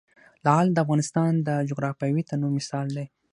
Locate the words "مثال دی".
2.57-3.05